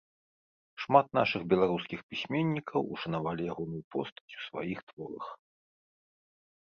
[0.83, 5.25] Шмат нашых беларускіх пісьменнікаў ушанавалі ягоную постаць у сваіх творах.